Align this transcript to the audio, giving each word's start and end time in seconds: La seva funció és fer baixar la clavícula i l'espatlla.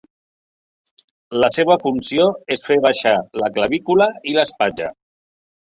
La 1.43 1.49
seva 1.57 1.77
funció 1.83 2.25
és 2.57 2.65
fer 2.69 2.79
baixar 2.87 3.15
la 3.45 3.53
clavícula 3.61 4.11
i 4.33 4.37
l'espatlla. 4.43 4.93